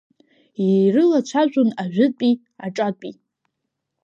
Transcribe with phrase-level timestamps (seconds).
[0.65, 2.33] Ирылацәажәон ажәытәи
[2.65, 3.13] аҿатәи.